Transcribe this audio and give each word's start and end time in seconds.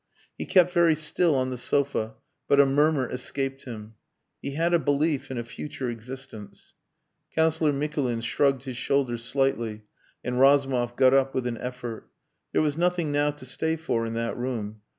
He 0.35 0.45
kept 0.45 0.73
very 0.73 0.95
still 0.95 1.35
on 1.35 1.51
the 1.51 1.59
sofa, 1.59 2.15
but 2.47 2.59
a 2.59 2.65
murmur 2.65 3.07
escaped 3.07 3.65
him 3.65 3.93
"He 4.41 4.55
had 4.55 4.73
a 4.73 4.79
belief 4.79 5.29
in 5.29 5.37
a 5.37 5.43
future 5.43 5.91
existence." 5.91 6.73
Councillor 7.35 7.71
Mikulin 7.71 8.21
shrugged 8.21 8.63
his 8.63 8.77
shoulders 8.77 9.23
slightly, 9.23 9.83
and 10.23 10.39
Razumov 10.39 10.95
got 10.95 11.13
up 11.13 11.35
with 11.35 11.45
an 11.45 11.59
effort. 11.59 12.09
There 12.51 12.63
was 12.63 12.77
nothing 12.79 13.11
now 13.11 13.29
to 13.29 13.45
stay 13.45 13.75
for 13.75 14.07
in 14.07 14.15
that 14.15 14.35
room. 14.35 14.81